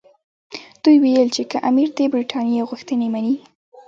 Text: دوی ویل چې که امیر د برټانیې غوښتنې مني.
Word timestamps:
دوی 0.83 0.97
ویل 1.03 1.29
چې 1.35 1.43
که 1.51 1.57
امیر 1.69 1.89
د 1.97 1.99
برټانیې 2.13 2.67
غوښتنې 2.69 3.07
مني. 3.13 3.35